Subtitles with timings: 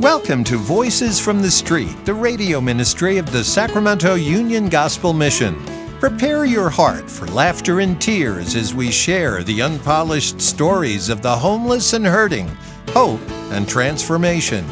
[0.00, 5.60] Welcome to Voices from the Street, the radio ministry of the Sacramento Union Gospel Mission.
[5.98, 11.34] Prepare your heart for laughter and tears as we share the unpolished stories of the
[11.34, 12.46] homeless and hurting,
[12.90, 13.20] hope
[13.50, 14.64] and transformation.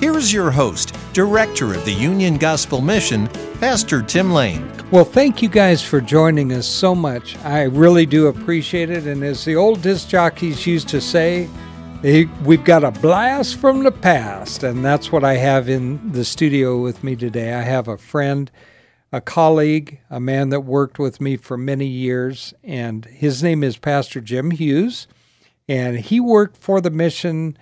[0.00, 3.28] Here is your host, Director of the Union Gospel Mission,
[3.60, 4.70] Pastor Tim Lane.
[4.90, 7.38] Well, thank you guys for joining us so much.
[7.38, 9.06] I really do appreciate it.
[9.06, 11.48] And as the old disc jockeys used to say,
[12.04, 14.62] we've got a blast from the past.
[14.62, 17.54] And that's what I have in the studio with me today.
[17.54, 18.50] I have a friend,
[19.10, 23.78] a colleague, a man that worked with me for many years, and his name is
[23.78, 25.06] Pastor Jim Hughes.
[25.66, 27.56] And he worked for the mission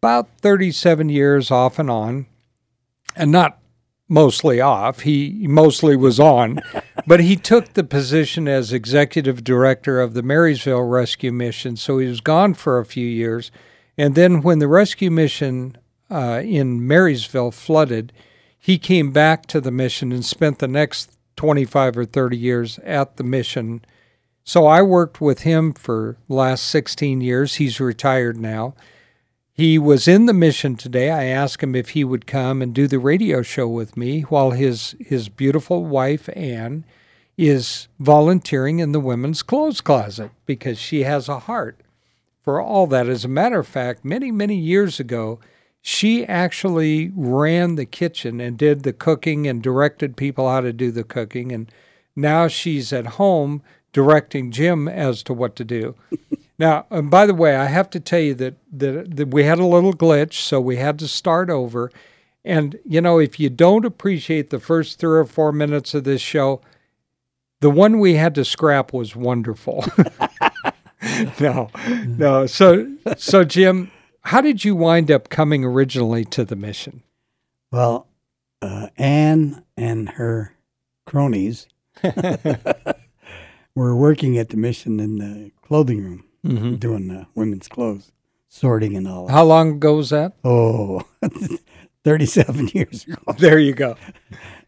[0.00, 2.24] about 37 years off and on,
[3.14, 3.58] and not
[4.08, 5.00] mostly off.
[5.00, 6.60] He mostly was on,
[7.06, 11.76] but he took the position as executive director of the Marysville Rescue Mission.
[11.76, 13.50] So he was gone for a few years.
[13.98, 15.76] And then when the rescue mission
[16.10, 18.12] uh, in Marysville flooded,
[18.58, 23.16] he came back to the mission and spent the next 25 or 30 years at
[23.16, 23.84] the mission.
[24.44, 27.56] So I worked with him for last 16 years.
[27.56, 28.74] He's retired now.
[29.56, 31.10] He was in the mission today.
[31.10, 34.50] I asked him if he would come and do the radio show with me while
[34.50, 36.84] his his beautiful wife Anne
[37.38, 41.80] is volunteering in the women's clothes closet because she has a heart
[42.42, 43.08] for all that.
[43.08, 45.40] As a matter of fact, many many years ago,
[45.80, 50.90] she actually ran the kitchen and did the cooking and directed people how to do
[50.90, 51.72] the cooking and
[52.14, 53.62] now she's at home
[53.94, 55.94] directing Jim as to what to do.
[56.58, 59.58] Now, and by the way, I have to tell you that, that, that we had
[59.58, 61.90] a little glitch, so we had to start over.
[62.44, 66.22] And, you know, if you don't appreciate the first three or four minutes of this
[66.22, 66.62] show,
[67.60, 69.84] the one we had to scrap was wonderful.
[71.40, 71.70] no,
[72.06, 72.46] no.
[72.46, 73.90] So, so Jim,
[74.22, 77.02] how did you wind up coming originally to the mission?
[77.70, 78.06] Well,
[78.62, 80.54] uh, Anne and her
[81.04, 81.66] cronies
[83.74, 86.74] were working at the mission in the clothing room mm-hmm.
[86.76, 88.12] doing uh, women's clothes,
[88.48, 89.28] sorting and all.
[89.28, 90.34] How long ago was that?
[90.44, 91.02] Oh,
[92.04, 93.20] 37 years ago.
[93.38, 93.96] There you go.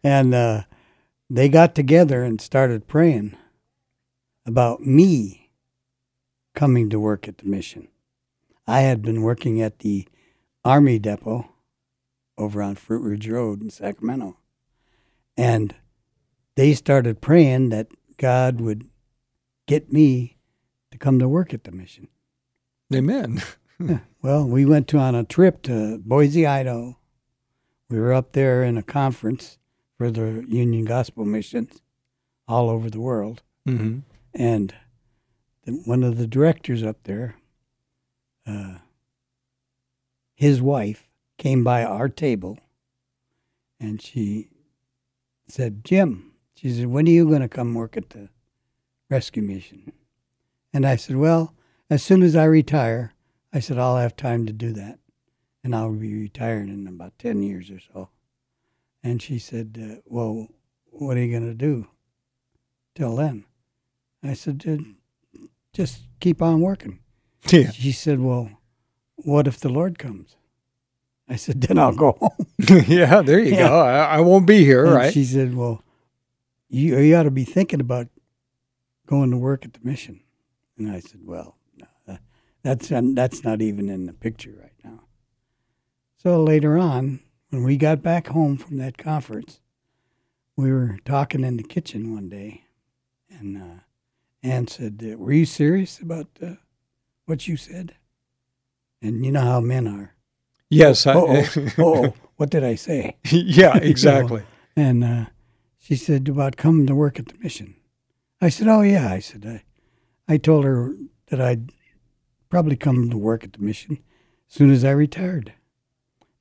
[0.03, 0.63] And uh,
[1.31, 3.37] they got together and started praying
[4.47, 5.51] about me
[6.55, 7.89] coming to work at the mission.
[8.67, 10.09] I had been working at the
[10.65, 11.49] Army Depot
[12.37, 14.37] over on Fruit Ridge Road in Sacramento.
[15.37, 15.75] And
[16.57, 18.89] they started praying that God would
[19.67, 20.38] get me
[20.91, 22.09] to come to work at the mission.
[22.95, 23.43] Amen.
[23.79, 24.01] yeah.
[24.23, 26.97] Well, we went to on a trip to Boise, Idaho.
[27.89, 29.59] We were up there in a conference
[29.97, 31.83] for the Union Gospel missions
[32.47, 33.43] all over the world.
[33.67, 33.99] Mm-hmm.
[34.35, 34.75] And
[35.65, 37.37] the, one of the directors up there,
[38.47, 38.79] uh,
[40.35, 42.59] his wife came by our table
[43.81, 44.49] and she
[45.49, 48.29] said, Jim, she said, when are you going to come work at the
[49.11, 49.93] rescue mission?
[50.73, 51.55] And I said, Well,
[51.91, 53.15] as soon as I retire,
[53.53, 54.99] I said, I'll have time to do that.
[55.65, 58.11] And I'll be retired in about 10 years or so.
[59.03, 60.49] And she said, uh, Well,
[60.87, 61.89] what are you going to do
[62.95, 63.45] till then?
[64.23, 64.65] I said,
[65.73, 67.01] Just keep on working.
[67.51, 67.71] Yeah.
[67.71, 68.51] She said, Well,
[69.15, 70.37] what if the Lord comes?
[71.29, 72.47] I said, Then I'll go home.
[72.87, 73.69] yeah, there you yeah.
[73.69, 73.79] go.
[73.81, 75.13] I, I, won't be here, and right?
[75.13, 75.83] She said, Well,
[76.69, 78.09] you, you ought to be thinking about
[79.07, 80.21] going to work at the mission.
[80.79, 82.19] And I said, well, no,
[82.63, 85.01] that's, that's not even in the picture right now.
[86.17, 89.61] So later on, when we got back home from that conference,
[90.57, 92.65] we were talking in the kitchen one day,
[93.31, 93.81] and uh,
[94.43, 96.55] Anne said, uh, "Were you serious about uh,
[97.27, 97.95] what you said?"
[99.01, 100.17] And you know how men are.
[100.69, 101.07] Yes.
[101.07, 103.17] Oh, what did I say?
[103.31, 104.43] yeah, exactly.
[104.77, 104.89] you know?
[104.89, 105.25] And uh,
[105.79, 107.77] she said about coming to work at the mission.
[108.41, 109.63] I said, "Oh yeah." I said, "I,
[110.29, 110.95] I told her
[111.29, 111.73] that I'd
[112.51, 113.99] probably come to work at the mission
[114.49, 115.55] as soon as I retired.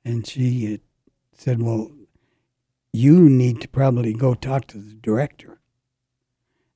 [0.04, 0.78] And she uh,
[1.32, 1.90] said, Well,
[2.92, 5.60] you need to probably go talk to the director.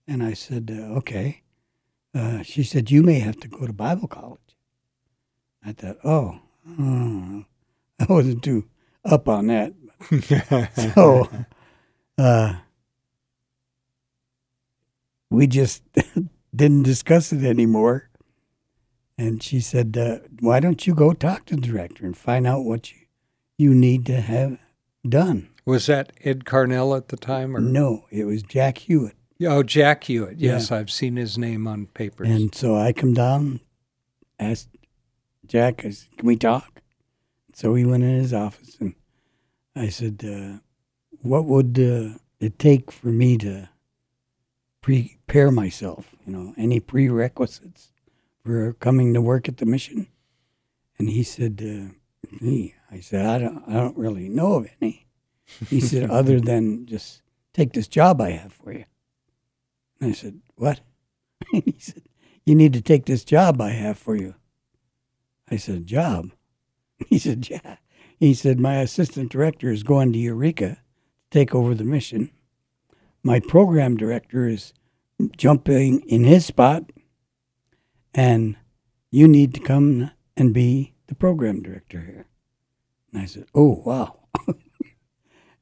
[0.07, 1.43] And I said, uh, Okay.
[2.15, 4.57] Uh, she said, You may have to go to Bible college.
[5.65, 6.41] I thought, Oh,
[6.79, 7.45] oh
[8.01, 8.69] I wasn't too
[9.05, 9.75] up on that.
[10.95, 11.29] so
[12.19, 12.55] uh,
[15.31, 15.83] we just
[16.55, 18.09] didn't discuss it anymore.
[19.19, 22.65] And she said, uh, "Why don't you go talk to the director and find out
[22.65, 22.99] what you
[23.59, 24.59] you need to have
[25.09, 28.07] done?" Was that Ed Carnell at the time, or no?
[28.11, 29.17] It was Jack Hewitt.
[29.45, 30.39] Oh, Jack Hewitt.
[30.39, 30.79] Yes, yeah.
[30.79, 32.29] I've seen his name on papers.
[32.29, 33.61] And so I come down,
[34.39, 34.71] asked
[35.47, 36.81] Jack, "Can we talk?"
[37.55, 38.95] So we went in his office and
[39.77, 40.59] I said, uh,
[41.21, 43.69] "What would uh, it take for me to
[44.81, 46.12] prepare myself?
[46.27, 47.93] You know, any prerequisites
[48.45, 50.09] for coming to work at the mission?"
[50.99, 51.95] And he said, uh,
[52.41, 55.07] "Me." I said, "I don't, I don't really know of any."
[55.69, 57.23] He said, "Other than just
[57.53, 58.85] take this job I have for you."
[60.01, 60.81] And I said, "What?"
[61.53, 62.03] And he said,
[62.47, 64.35] "You need to take this job I have for you."
[65.51, 66.33] I said, "Job?"
[67.09, 67.77] He said, "Yeah."
[68.23, 70.79] He said, My assistant director is going to Eureka to
[71.33, 72.31] take over the mission.
[73.25, 74.73] My program director is
[75.37, 76.85] jumping in his spot,
[78.15, 78.57] and
[79.11, 82.27] you need to come and be the program director here.
[83.13, 84.21] And I said, Oh, wow.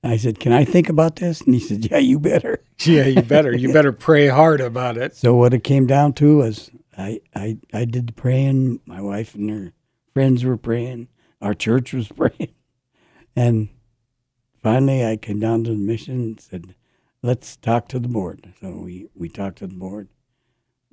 [0.04, 1.40] I said, Can I think about this?
[1.40, 2.64] And he said, Yeah, you better.
[2.82, 3.54] Yeah, you better.
[3.54, 5.14] You better pray hard about it.
[5.14, 8.80] So, what it came down to was I, I, I did the praying.
[8.86, 9.72] My wife and her
[10.14, 11.08] friends were praying.
[11.42, 12.54] Our church was praying.
[13.36, 13.68] And
[14.62, 16.74] finally, I came down to the mission and said,
[17.22, 18.52] let's talk to the board.
[18.60, 20.08] So we, we talked to the board.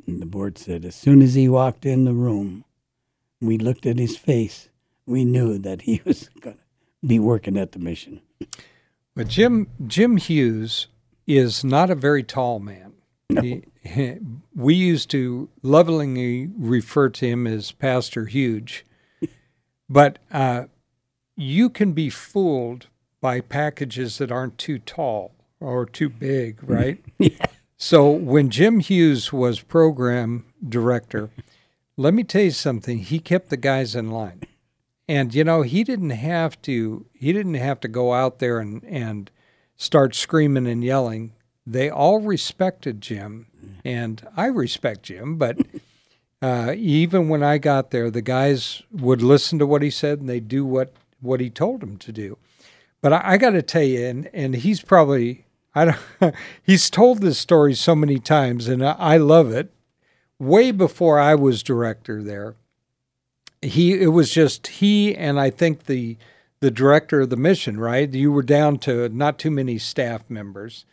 [0.06, 2.64] And the board said, as soon as he walked in the room,
[3.42, 4.70] we looked at his face,
[5.06, 8.22] we knew that he was going to be working at the mission.
[9.16, 10.88] But Jim Jim Hughes
[11.26, 12.94] is not a very tall man.
[13.30, 13.42] No.
[13.42, 13.64] He,
[14.56, 18.86] we used to lovingly refer to him as Pastor Huge,
[19.90, 20.66] but uh,
[21.36, 22.88] you can be fooled
[23.20, 27.04] by packages that aren't too tall or too big, right?
[27.18, 27.46] yeah.
[27.78, 31.30] So when Jim Hughes was program director,
[31.96, 33.00] let me tell you something.
[33.00, 34.42] He kept the guys in line.
[35.08, 38.84] And you know, he didn't have to he didn't have to go out there and,
[38.84, 39.32] and
[39.76, 41.34] start screaming and yelling.
[41.66, 43.48] They all respected Jim
[43.86, 45.58] and I respect Jim, but
[46.42, 50.30] uh, even when I got there, the guys would listen to what he said and
[50.30, 52.38] they do what, what he told them to do.
[53.02, 55.46] But I, I got to tell you, and, and he's probably
[55.78, 59.72] I don't, he's told this story so many times, and I, love it.
[60.40, 62.56] Way before I was director there,
[63.62, 66.18] he it was just he and I think the
[66.60, 67.80] the director of the mission.
[67.80, 70.86] Right, you were down to not too many staff members,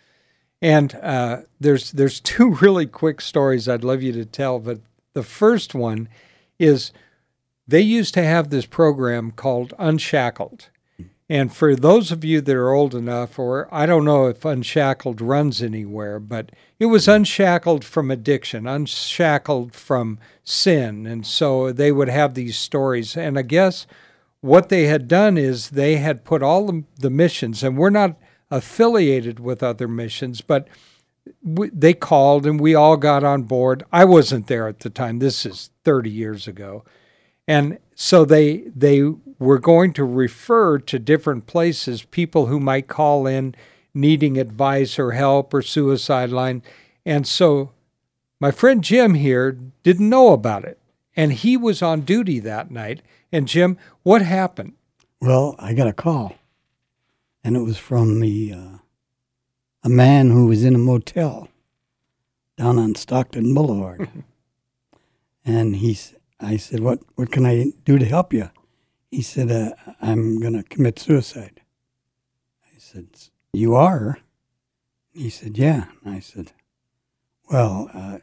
[0.62, 4.58] and uh, there's there's two really quick stories I'd love you to tell.
[4.58, 4.80] But
[5.14, 6.08] the first one
[6.58, 6.92] is
[7.66, 10.68] they used to have this program called Unshackled
[11.28, 15.20] and for those of you that are old enough, or I don't know if Unshackled
[15.22, 21.06] runs anywhere, but it was unshackled from addiction, unshackled from sin.
[21.06, 23.16] And so they would have these stories.
[23.16, 23.86] And I guess
[24.42, 28.16] what they had done is they had put all the missions, and we're not
[28.50, 30.68] affiliated with other missions, but
[31.42, 33.82] they called and we all got on board.
[33.90, 35.20] I wasn't there at the time.
[35.20, 36.84] This is 30 years ago.
[37.46, 39.02] And so they they
[39.38, 43.54] were going to refer to different places people who might call in
[43.92, 46.62] needing advice or help or suicide line.
[47.04, 47.72] And so
[48.40, 50.78] my friend Jim here didn't know about it.
[51.16, 53.00] And he was on duty that night.
[53.30, 54.74] And Jim, what happened?
[55.20, 56.34] Well, I got a call,
[57.42, 58.78] and it was from the uh,
[59.82, 61.48] a man who was in a motel
[62.58, 64.08] down on Stockton Boulevard,
[65.44, 66.14] and he's.
[66.44, 68.50] I said, "What what can I do to help you?"
[69.10, 71.60] He said, uh, "I'm going to commit suicide."
[72.64, 73.08] I said,
[73.52, 74.18] "You are?"
[75.12, 76.52] He said, "Yeah." I said,
[77.50, 78.18] "Well, uh,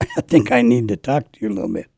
[0.00, 1.90] I think I need to talk to you a little bit."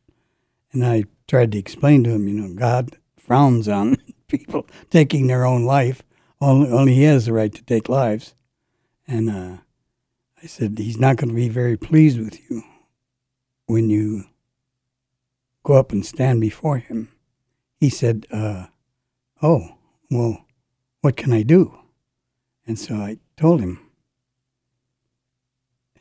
[0.73, 3.97] And I tried to explain to him, you know, God frowns on
[4.29, 6.03] people taking their own life.
[6.41, 8.35] Only, only He has the right to take lives.
[9.09, 9.57] And uh,
[10.43, 12.63] I said, He's not going to be very pleased with you
[13.67, 14.25] when you
[15.67, 17.09] go up and stand before Him.
[17.81, 18.67] He said, uh,
[19.43, 19.77] Oh,
[20.11, 20.47] well,
[21.01, 21.77] what can I do?
[22.67, 23.81] And so I told him,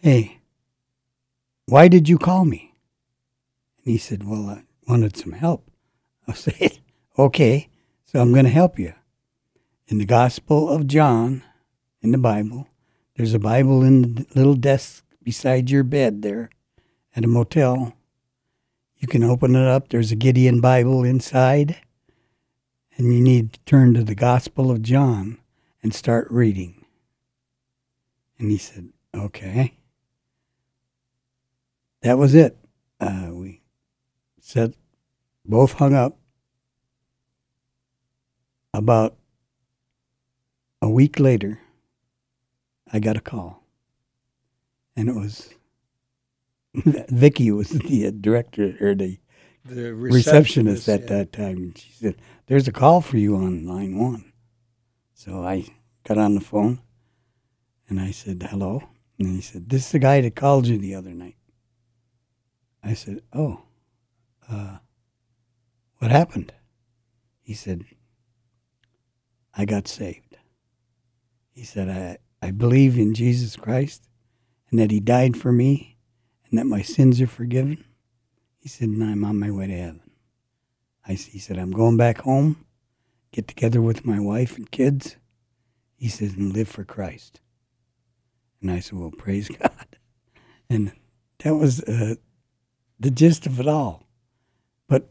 [0.01, 0.39] Hey,
[1.65, 2.73] why did you call me?
[3.83, 5.69] And he said, Well, I wanted some help.
[6.27, 6.79] I said,
[7.17, 7.69] Okay,
[8.05, 8.93] so I'm going to help you.
[9.87, 11.43] In the Gospel of John,
[12.01, 12.67] in the Bible,
[13.15, 16.49] there's a Bible in the little desk beside your bed there
[17.15, 17.93] at a motel.
[19.05, 19.89] You can open it up.
[19.89, 21.75] There's a Gideon Bible inside.
[22.97, 25.37] And you need to turn to the Gospel of John
[25.83, 26.83] and start reading.
[28.39, 29.77] And he said, Okay.
[32.01, 32.57] That was it.
[32.99, 33.61] Uh, we
[34.39, 34.75] said,
[35.45, 36.17] both hung up.
[38.73, 39.15] About
[40.81, 41.59] a week later,
[42.91, 43.63] I got a call.
[44.95, 45.53] And it was
[47.09, 49.19] Vicky was the director or the
[49.65, 51.17] the receptionist, receptionist at yeah.
[51.17, 51.57] that time.
[51.57, 52.15] And she said,
[52.47, 54.31] "There's a call for you on line one."
[55.13, 55.65] So I
[56.03, 56.81] got on the phone,
[57.87, 58.83] and I said, "Hello,"
[59.17, 61.37] and he said, "This is the guy that called you the other night."
[62.83, 63.63] I said, "Oh,
[64.49, 64.77] uh,
[65.97, 66.53] what happened?"
[67.41, 67.85] He said,
[69.53, 70.37] "I got saved."
[71.51, 74.07] He said, "I I believe in Jesus Christ,
[74.69, 75.94] and that He died for me,
[76.55, 77.83] and that my sins are forgiven."
[78.65, 80.09] He said, and I'm on my way to heaven.
[81.07, 82.65] I, he said, I'm going back home,
[83.31, 85.17] get together with my wife and kids.
[85.97, 87.41] He says, and live for Christ.
[88.59, 89.97] And I said, well, praise God.
[90.67, 90.93] And
[91.43, 92.15] that was uh,
[92.99, 94.07] the gist of it all.
[94.87, 95.09] But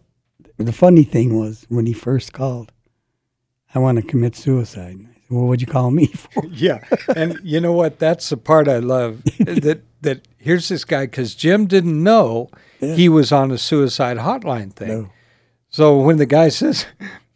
[0.57, 2.73] the funny thing was, when he first called,
[3.73, 4.99] I want to commit suicide.
[5.29, 6.45] And I said, well, what'd you call me for?
[6.51, 6.81] yeah,
[7.17, 7.99] and you know what?
[7.99, 9.23] That's the part I love.
[9.39, 12.51] that that here's this guy because Jim didn't know
[12.81, 12.95] Yeah.
[12.95, 14.89] he was on a suicide hotline thing.
[14.89, 15.11] No.
[15.71, 16.87] So when the guy says,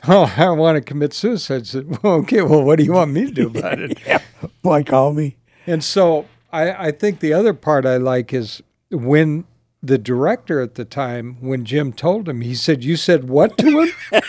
[0.06, 3.10] "Oh, I want to commit suicide," I said, well, "Okay, well, what do you want
[3.12, 4.20] me to do about it?" yeah.
[4.62, 5.36] Why call me?
[5.66, 9.44] And so I, I think the other part I like is when
[9.82, 13.80] the director at the time, when Jim told him, he said, You said what to
[13.80, 14.22] him?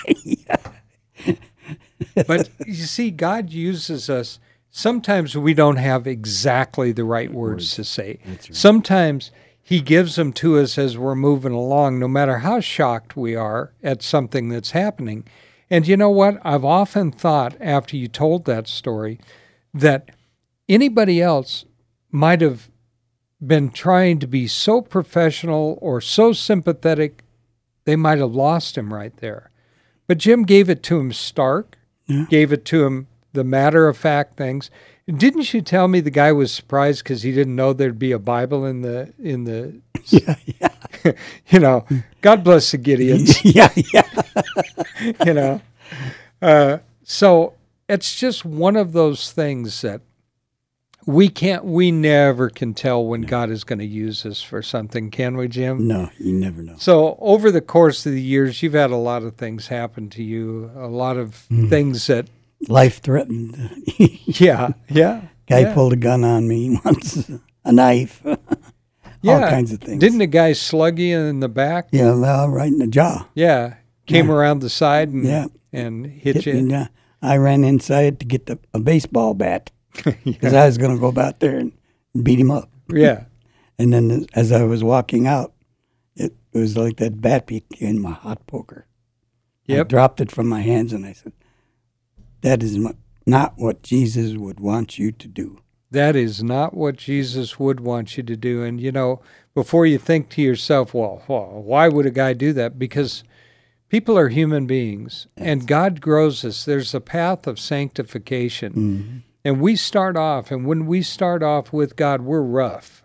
[2.27, 4.39] But you see, God uses us.
[4.71, 8.19] Sometimes we don't have exactly the right words to say.
[8.53, 13.35] Sometimes He gives them to us as we're moving along, no matter how shocked we
[13.35, 15.25] are at something that's happening.
[15.69, 16.39] And you know what?
[16.43, 19.19] I've often thought after you told that story
[19.73, 20.09] that
[20.67, 21.65] anybody else
[22.11, 22.69] might have
[23.45, 27.23] been trying to be so professional or so sympathetic,
[27.85, 29.51] they might have lost him right there.
[30.07, 31.77] But Jim gave it to him stark,
[32.09, 32.25] Yeah.
[32.29, 34.69] gave it to him the matter of fact things.
[35.07, 38.19] Didn't you tell me the guy was surprised because he didn't know there'd be a
[38.19, 41.11] Bible in the in the Yeah, yeah,
[41.47, 41.85] you know
[42.21, 45.15] God bless the Gideons yeah, yeah.
[45.25, 45.61] you know.
[46.41, 47.53] Uh, so
[47.87, 50.01] it's just one of those things that
[51.05, 55.09] we can't, we never can tell when God is going to use us for something,
[55.09, 55.87] can we, Jim?
[55.87, 56.75] No, you never know.
[56.77, 60.23] So over the course of the years, you've had a lot of things happen to
[60.23, 61.67] you, a lot of hmm.
[61.69, 62.27] things that,
[62.67, 63.83] Life threatened.
[63.97, 65.21] yeah, yeah.
[65.47, 65.73] Guy yeah.
[65.73, 67.29] pulled a gun on me once,
[67.63, 68.21] a knife,
[69.21, 69.33] yeah.
[69.33, 69.99] all kinds of things.
[69.99, 71.87] Didn't a guy slug you in the back?
[71.91, 73.27] Yeah, well, right in the jaw.
[73.33, 73.75] Yeah.
[74.07, 75.45] Came around the side and, Yeah.
[75.71, 76.53] and hit, Hit you.
[76.53, 76.87] me, yeah.
[77.21, 79.71] I ran inside to get the, a baseball bat
[80.23, 81.71] because I was going to go out there and
[82.21, 82.69] beat him up.
[82.89, 83.25] yeah.
[83.81, 85.53] And then as I was walking out,
[86.13, 88.87] it, it was like that bat became my hot poker.
[89.69, 91.31] I dropped it from my hands and I said,
[92.41, 92.77] "That is
[93.25, 98.15] not what Jesus would want you to do." That is not what Jesus would want
[98.15, 98.63] you to do.
[98.63, 99.21] And, you know,
[99.55, 102.77] before you think to yourself, well, well why would a guy do that?
[102.77, 103.23] Because
[103.89, 106.63] people are human beings and God grows us.
[106.63, 108.73] There's a path of sanctification.
[108.73, 109.17] Mm-hmm.
[109.45, 113.03] And we start off, and when we start off with God, we're rough.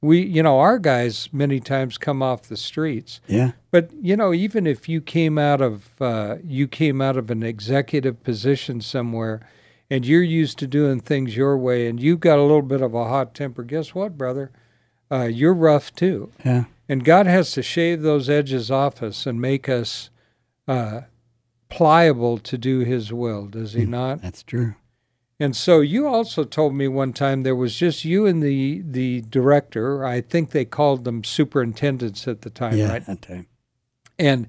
[0.00, 3.20] We, you know, our guys many times come off the streets.
[3.26, 7.30] Yeah, But you know, even if you came out of uh, you came out of
[7.30, 9.46] an executive position somewhere,
[9.90, 12.94] and you're used to doing things your way, and you've got a little bit of
[12.94, 14.52] a hot temper, guess what, brother?
[15.10, 19.40] Uh, you're rough too, yeah, and God has to shave those edges off us and
[19.40, 20.10] make us
[20.66, 21.02] uh,
[21.68, 23.46] pliable to do His will.
[23.46, 24.22] Does He not?
[24.22, 24.74] that's true.
[25.40, 29.22] And so you also told me one time there was just you and the the
[29.22, 30.04] director.
[30.06, 33.04] I think they called them superintendents at the time, yeah, right?
[33.06, 33.46] that time.
[34.18, 34.46] and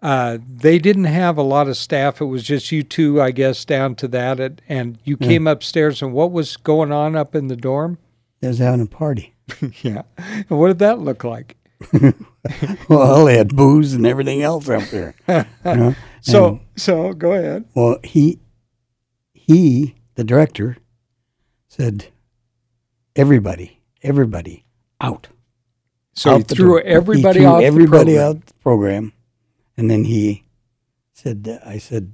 [0.00, 2.20] uh, they didn't have a lot of staff.
[2.20, 4.38] It was just you two, I guess, down to that.
[4.38, 5.26] And, and you Yeah.
[5.26, 7.98] came upstairs, and what was going on up in the dorm?
[8.40, 9.34] They was having a party.
[9.82, 10.02] yeah.
[10.16, 11.56] And what did that look like?
[12.88, 15.14] well, they had booze and everything else up there.
[15.28, 15.94] you know?
[16.20, 17.64] So, And, so go ahead.
[17.74, 18.38] well, he,
[19.48, 20.76] he, the director,
[21.68, 22.06] said,
[23.16, 24.64] "Everybody, everybody,
[25.00, 25.28] out."
[26.14, 28.28] So he out the threw everybody he threw the everybody program.
[28.36, 29.12] out the program,
[29.76, 30.44] and then he
[31.12, 32.12] said, "I said,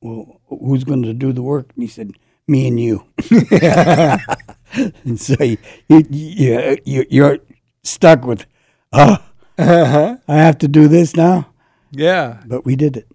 [0.00, 2.12] well, who's going to do the work?" And he said,
[2.46, 3.04] "Me and you."
[5.04, 5.56] and so you,
[5.88, 7.38] you, you, you you're
[7.82, 8.46] stuck with,
[8.92, 9.18] oh,
[9.56, 10.16] Uh-huh.
[10.26, 11.48] I have to do this now.
[11.92, 12.42] Yeah.
[12.46, 13.08] But we did it,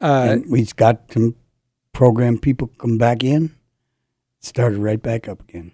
[0.00, 1.36] Uh, and we got some
[1.92, 3.54] program people come back in,
[4.40, 5.72] started right back up again.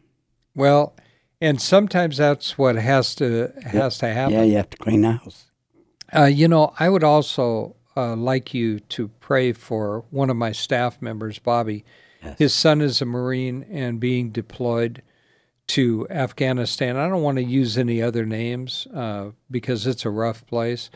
[0.54, 0.94] well,
[1.40, 4.34] and sometimes that's what has to has to happen.
[4.34, 5.44] Yeah, you have to clean the house.
[6.14, 10.52] Uh, you know, I would also uh, like you to pray for one of my
[10.52, 11.84] staff members, Bobby.
[12.24, 12.38] Yes.
[12.38, 15.02] His son is a Marine and being deployed
[15.68, 16.96] to Afghanistan.
[16.96, 20.90] I don't want to use any other names uh, because it's a rough place.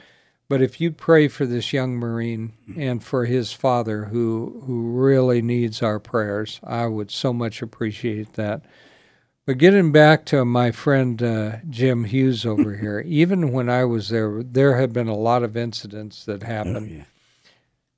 [0.53, 5.41] But if you'd pray for this young Marine and for his father who who really
[5.41, 8.61] needs our prayers, I would so much appreciate that.
[9.47, 14.11] But getting back to my friend uh, Jim Hughes over here, even when I was
[14.11, 16.77] there, there have been a lot of incidents that happened.
[16.77, 17.05] Oh, yeah.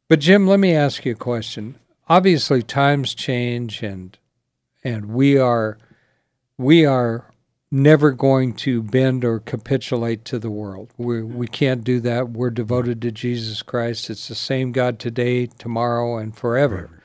[0.08, 1.74] But Jim, let me ask you a question.
[2.08, 4.16] Obviously, times change, and
[4.84, 5.76] and we are
[6.56, 7.33] we are
[7.74, 10.92] never going to bend or capitulate to the world.
[10.96, 11.34] We mm-hmm.
[11.34, 12.30] we can't do that.
[12.30, 14.08] We're devoted to Jesus Christ.
[14.08, 17.02] It's the same God today, tomorrow, and forever.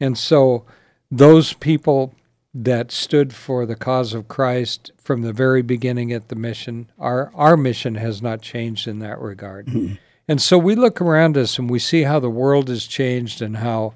[0.00, 0.64] And so,
[1.10, 2.14] those people
[2.52, 7.30] that stood for the cause of Christ from the very beginning at the mission, our
[7.34, 9.66] our mission has not changed in that regard.
[9.66, 9.94] Mm-hmm.
[10.30, 13.58] And so we look around us and we see how the world has changed and
[13.58, 13.94] how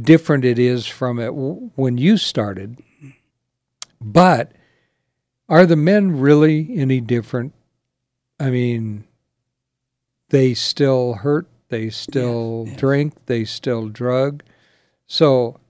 [0.00, 2.78] different it is from it w- when you started.
[4.00, 4.52] But
[5.52, 7.52] are the men really any different?
[8.40, 9.04] I mean,
[10.30, 12.78] they still hurt, they still yes.
[12.78, 14.42] drink, they still drug.
[15.06, 15.60] So,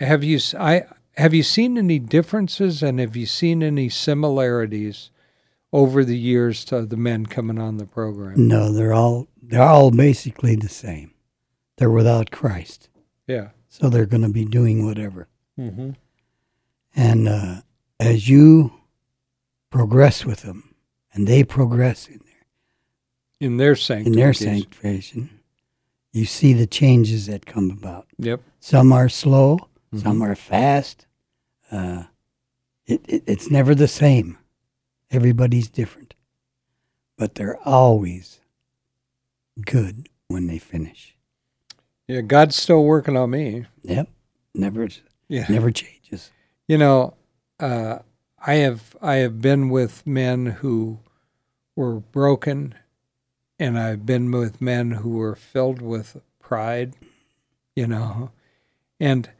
[0.00, 0.82] have you I
[1.16, 5.12] have you seen any differences and have you seen any similarities
[5.72, 8.48] over the years to the men coming on the program?
[8.48, 11.14] No, they're all they're all basically the same.
[11.76, 12.88] They're without Christ,
[13.28, 13.50] Yeah.
[13.68, 15.28] so they're going to be doing whatever.
[15.56, 15.90] Mm-hmm.
[16.96, 17.60] And uh,
[18.00, 18.79] as you
[19.70, 20.74] progress with them,
[21.12, 24.16] and they progress in their In their in sanctification.
[24.20, 25.30] their sanctification,
[26.12, 28.06] you see the changes that come about.
[28.18, 28.40] Yep.
[28.60, 29.58] Some are slow,
[29.92, 30.04] Mm-hmm.
[30.06, 31.06] some are fast.
[31.72, 32.04] Uh,
[32.86, 34.38] it, it it's never the same.
[35.10, 36.14] Everybody's different,
[37.18, 38.38] but they're always
[39.66, 41.16] good when they finish.
[42.06, 43.66] Yeah, God's still working on me.
[43.82, 44.08] Yep,
[44.54, 44.88] never
[45.28, 45.46] Yeah.
[45.48, 46.30] never changes.
[46.68, 47.14] You know,
[47.58, 47.98] uh,
[48.44, 51.00] I have I have been with men who
[51.76, 52.74] were broken,
[53.58, 56.94] and I've been with men who were filled with pride.
[57.76, 58.30] You know,
[58.98, 59.30] and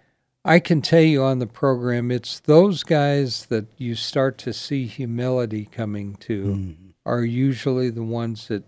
[0.45, 4.87] I can tell you on the program, it's those guys that you start to see
[4.87, 6.77] humility coming to Mhm.
[7.05, 8.65] are usually the ones that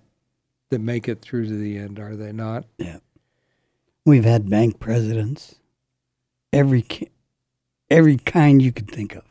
[0.71, 2.64] that make it through to the end, are they not?
[2.79, 2.99] Yeah.
[4.07, 5.57] We've had bank presidents,
[6.53, 6.85] every
[7.90, 9.25] every kind you could think of,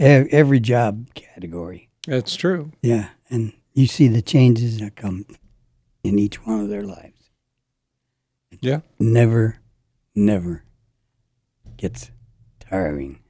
[0.00, 1.90] every job category.
[2.06, 2.72] That's true.
[2.82, 5.26] Yeah, and you see the changes that come
[6.02, 7.30] in each one of their lives.
[8.60, 8.80] Yeah.
[8.98, 9.58] Never,
[10.14, 10.64] never
[11.76, 12.10] gets
[12.58, 13.20] tiring.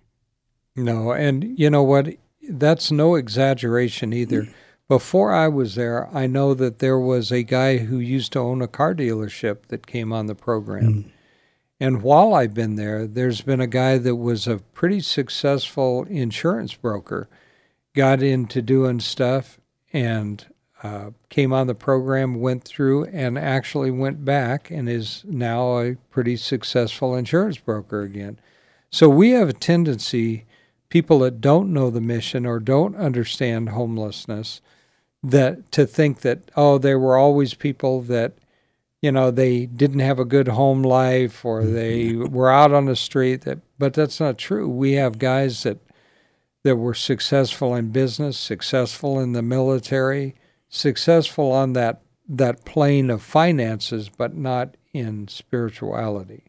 [0.76, 2.08] No, and you know what?
[2.48, 4.42] That's no exaggeration either.
[4.42, 4.54] Mm.
[4.88, 8.60] Before I was there, I know that there was a guy who used to own
[8.60, 10.82] a car dealership that came on the program.
[10.82, 11.10] Mm.
[11.80, 16.74] And while I've been there, there's been a guy that was a pretty successful insurance
[16.74, 17.26] broker,
[17.94, 19.58] got into doing stuff
[19.90, 20.44] and
[20.82, 25.96] uh, came on the program, went through, and actually went back and is now a
[26.10, 28.38] pretty successful insurance broker again.
[28.90, 30.44] So we have a tendency,
[30.90, 34.60] people that don't know the mission or don't understand homelessness,
[35.22, 38.34] that to think that oh, there were always people that
[39.02, 41.74] you know they didn't have a good home life or mm-hmm.
[41.74, 44.68] they were out on the street that but that's not true.
[44.68, 45.78] We have guys that
[46.62, 50.34] that were successful in business successful in the military
[50.68, 56.44] successful on that that plane of finances but not in spirituality.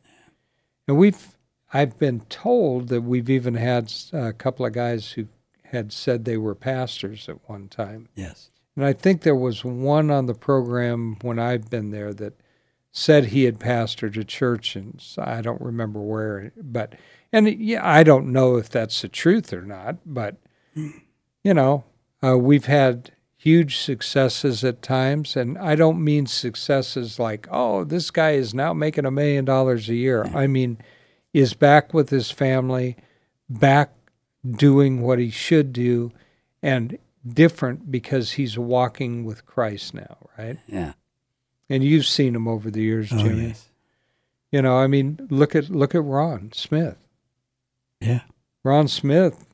[0.88, 1.38] And we've
[1.74, 5.28] i've been told that we've even had a couple of guys who
[5.72, 8.10] had said they were pastors at one time.
[8.14, 8.51] Yes.
[8.76, 12.40] And I think there was one on the program when I've been there that
[12.92, 16.52] said he had pastored a church, and I don't remember where.
[16.62, 16.96] But
[17.32, 19.98] and yeah, I don't know if that's the truth or not.
[20.06, 20.38] But
[20.76, 21.84] you know,
[22.24, 28.12] uh, we've had huge successes at times, and I don't mean successes like oh, this
[28.12, 30.26] guy is now making a million dollars a year.
[30.34, 30.78] I mean,
[31.34, 32.98] is back with his family,
[33.50, 33.92] back
[34.50, 36.12] doing what he should do,
[36.62, 40.58] and different because he's walking with Christ now, right?
[40.68, 40.94] Yeah.
[41.70, 43.48] And you've seen him over the years, Oh, Jimmy.
[43.50, 43.68] yes.
[44.52, 46.98] You know, I mean, look at look at Ron Smith.
[48.02, 48.22] Yeah.
[48.64, 49.46] Ron Smith.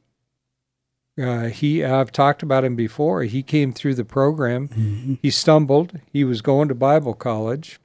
[1.19, 3.23] Uh, he I've talked about him before.
[3.23, 4.67] He came through the program.
[4.69, 5.99] hmm He stumbled.
[6.11, 7.79] He was going to Bible college.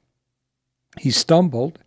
[0.99, 1.79] He stumbled,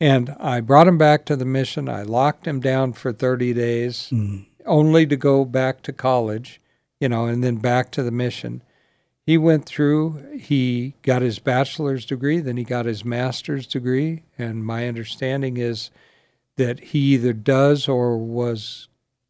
[0.00, 1.88] and I brought him back to the mission.
[1.88, 6.60] I locked him down for thirty days mm only to go back to college,
[7.00, 8.62] you know, and then back to the mission.
[9.24, 14.22] He went through, he got his bachelor's degree, then he got his master's degree.
[14.38, 15.90] And my understanding is
[16.56, 18.88] that he either does or was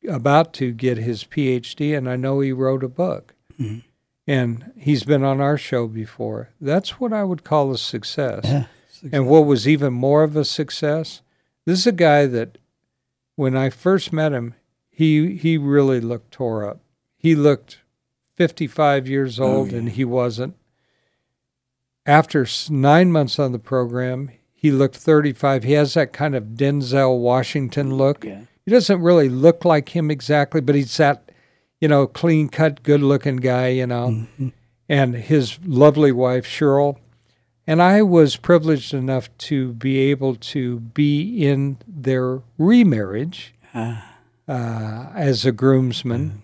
[0.08, 1.96] about to get his PhD.
[1.98, 3.34] And I know he wrote a book.
[3.60, 3.82] Mhm.
[4.26, 6.50] and he's been on our show before.
[6.60, 8.42] That's what I would call a success.
[8.44, 8.66] Yeah.
[9.10, 11.22] And what was even more of a success,
[11.64, 12.58] this is a guy that
[13.36, 14.54] when I first met him,
[14.90, 16.80] he he really looked tore up.
[17.18, 17.80] He looked
[18.36, 19.78] 55 years old Oh, yeah.
[19.78, 20.54] and he wasn't.
[22.06, 25.64] After 9 months on the program, he looked 35.
[25.64, 28.24] He has that kind of Denzel Washington look.
[28.24, 28.42] Yeah.
[28.64, 31.30] He doesn't really look like him exactly, but he's that,
[31.80, 34.08] you know, clean cut, good looking guy, you know.
[34.08, 34.48] Mm-hmm.
[34.88, 36.96] And his lovely wife, Cheryl.
[37.66, 44.14] And I was privileged enough to be able to be in their remarriage Ah,
[44.48, 46.42] uh, as a groomsman.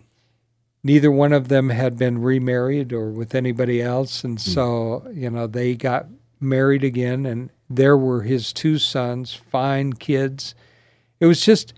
[0.86, 4.22] Neither one of them had been remarried or with anybody else.
[4.22, 4.50] And hmm.
[4.50, 6.06] so, you know, they got
[6.38, 10.54] married again, and there were his two sons, fine kids.
[11.18, 11.72] It was just,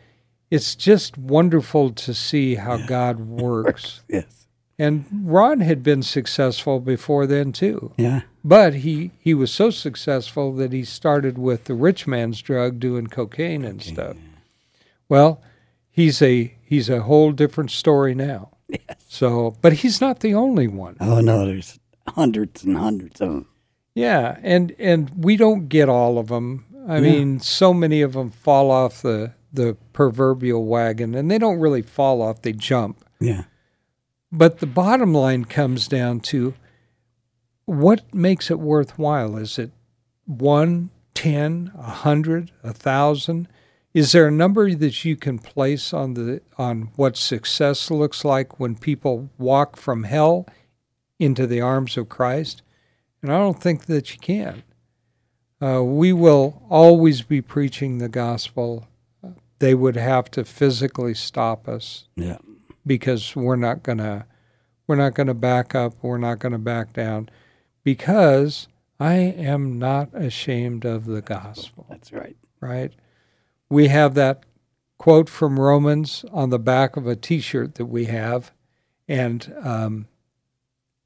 [0.51, 4.03] it's just wonderful to see how God works.
[4.09, 4.25] yes.
[4.79, 7.93] And Ron had been successful before then, too.
[7.97, 8.23] Yeah.
[8.45, 13.07] But he, he was so successful that he started with the rich man's drug doing
[13.07, 14.19] cocaine and stuff.
[15.09, 15.41] Well,
[15.91, 18.51] he's a he's a whole different story now.
[19.17, 20.99] So, but he's not the only one.
[21.01, 23.49] Oh no, there's hundreds and hundreds of them.
[23.95, 26.67] Yeah, and and we don't get all of them.
[26.87, 31.59] I mean, so many of them fall off the the proverbial wagon, and they don't
[31.59, 33.03] really fall off; they jump.
[33.19, 33.45] Yeah.
[34.31, 36.53] But the bottom line comes down to
[37.65, 39.39] what makes it worthwhile.
[39.39, 39.71] Is it
[40.27, 43.49] one, ten, a hundred, a thousand?
[43.97, 48.61] Is there a number that you can place on the on what success looks like
[48.61, 50.47] when people walk from hell
[51.19, 52.61] into the arms of Christ?
[53.23, 54.65] And I don't think that you can.
[55.63, 58.87] Uh, we will always be preaching the gospel.
[59.61, 62.37] They would have to physically stop us Yeah.
[62.87, 64.27] because we're not gonna
[64.87, 67.31] we're not gonna back up we're not gonna back down
[67.83, 68.69] because
[69.01, 72.37] i am not ashamed of the gospel That's right.
[72.61, 72.93] right
[73.69, 74.45] we have that
[74.99, 78.53] quote from romans on the back of a t-shirt that we have
[79.09, 80.07] and um,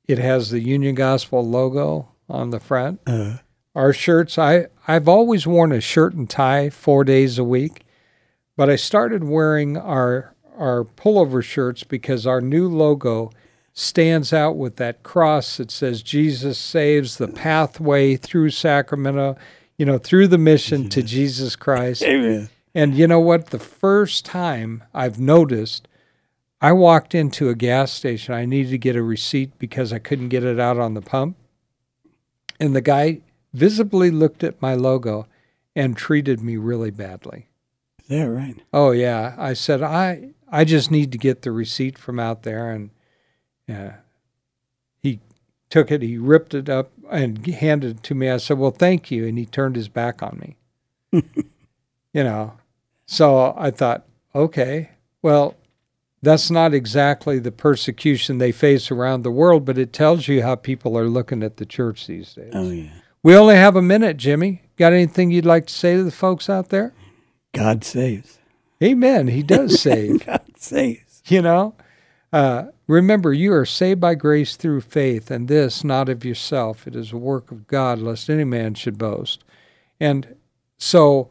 [0.06, 3.00] it has the union gospel logo on the front.
[3.06, 3.36] Uh,
[3.74, 7.84] our shirts i i've always worn a shirt and tie four days a week
[8.56, 13.30] but i started wearing our our pullover shirts because our new logo
[13.72, 19.36] stands out with that cross that says jesus saves the pathway through sacramento
[19.80, 22.50] you know through the mission to jesus christ amen.
[22.74, 23.46] and you know what?
[23.46, 25.88] The first time I've noticed,
[26.60, 28.34] I walked into a gas station.
[28.34, 31.36] I needed to get a receipt because I couldn't get it out on the pump.
[32.60, 33.22] And the guy
[33.54, 35.26] visibly looked at my logo
[35.74, 37.48] and treated me really badly.
[38.08, 38.56] That right?
[38.74, 42.70] Oh yeah, I said I I just need to get the receipt from out there,
[42.70, 42.90] and
[43.66, 43.72] he
[45.70, 48.28] took it, he ripped it up, and handed it to me.
[48.28, 50.56] I said, "Well, thank you," and he turned his back on me.
[52.12, 52.54] you know,
[53.06, 54.90] so I thought, okay,
[55.22, 55.56] well,
[56.22, 60.54] that's not exactly the persecution they face around the world, but it tells you how
[60.54, 62.52] people are looking at the church these days.
[62.54, 62.90] Oh yeah.
[63.22, 64.62] We only have a minute, Jimmy.
[64.76, 66.94] Got anything you'd like to say to the folks out there?
[67.52, 68.38] God saves.
[68.82, 69.28] Amen.
[69.28, 70.24] He does save.
[70.24, 71.22] God saves.
[71.26, 71.74] you know,
[72.32, 76.86] uh, remember you are saved by grace through faith, and this not of yourself.
[76.86, 79.44] It is a work of God, lest any man should boast.
[80.00, 80.34] And
[80.78, 81.30] so,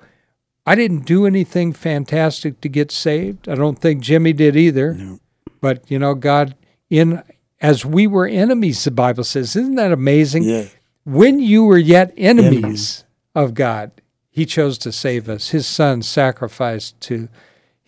[0.66, 3.50] I didn't do anything fantastic to get saved.
[3.50, 4.94] I don't think Jimmy did either.
[4.94, 5.20] No.
[5.62, 6.56] But you know, God,
[6.90, 7.22] in
[7.62, 10.44] as we were enemies, the Bible says, isn't that amazing?
[10.44, 10.66] Yeah.
[11.04, 13.04] when you were yet enemies Enemies.
[13.36, 13.92] of God,
[14.30, 15.50] He chose to save us.
[15.50, 17.28] His Son sacrificed to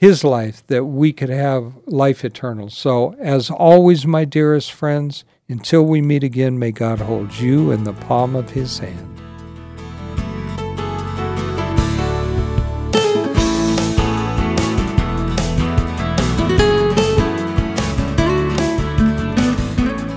[0.02, 2.72] His life that we could have life eternal.
[2.72, 7.84] So, as always, my dearest friends, until we meet again, may God hold you in
[7.84, 8.98] the palm of His hand.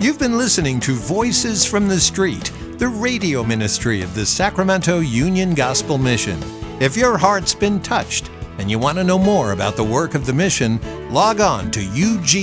[0.03, 5.53] You've been listening to Voices from the Street, the radio ministry of the Sacramento Union
[5.53, 6.43] Gospel Mission.
[6.81, 10.27] If your heart's been touched and you want to know more about the work of
[10.27, 10.81] the mission,
[11.13, 12.41] log on to ugmsac.com,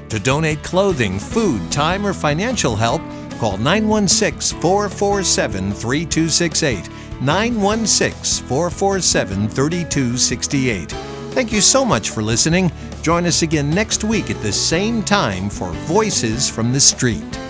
[0.09, 3.01] To donate clothing, food, time, or financial help,
[3.39, 6.89] call 916 447 3268.
[7.23, 10.91] 916 447 3268.
[11.33, 12.71] Thank you so much for listening.
[13.03, 17.42] Join us again next week at the same time for Voices from the Street.